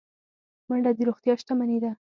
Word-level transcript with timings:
منډه 0.67 0.91
د 0.97 0.99
روغتیا 1.09 1.33
شتمني 1.41 1.77
ده 1.83 1.91